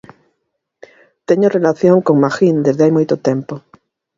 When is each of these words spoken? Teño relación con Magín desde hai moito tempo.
Teño 1.27 1.47
relación 1.57 1.97
con 2.05 2.15
Magín 2.23 2.55
desde 2.65 2.83
hai 2.83 2.91
moito 2.97 3.15
tempo. 3.27 3.53